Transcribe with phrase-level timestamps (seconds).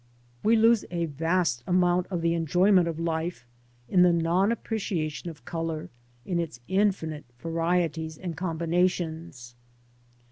[0.41, 3.45] We lose a vast amount of the enjoyment of life
[3.87, 5.91] in the non appreciation of colour
[6.25, 9.53] in its infinite varieties and combina tions.